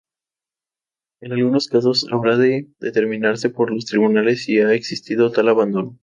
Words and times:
En 1.21 1.31
algunos 1.31 1.67
casos, 1.67 2.07
habrá 2.11 2.35
de 2.35 2.67
determinarse 2.79 3.51
por 3.51 3.71
los 3.71 3.85
tribunales 3.85 4.45
si 4.45 4.57
ha 4.59 4.73
existido 4.73 5.31
tal 5.31 5.49
abandono. 5.49 5.99